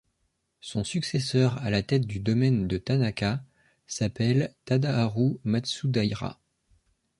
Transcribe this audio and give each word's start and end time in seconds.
Son 0.61 0.83
successeur 0.83 1.59
à 1.59 1.69
la 1.69 1.83
tête 1.83 2.07
du 2.07 2.19
domaine 2.19 2.67
de 2.67 2.79
Tanaka 2.79 3.39
s'appelle 3.85 4.51
Tadaharu 4.65 5.37
Matsudaira. 5.43 6.41